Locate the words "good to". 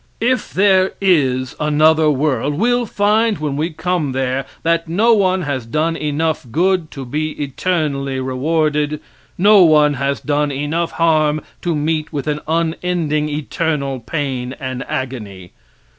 6.51-7.05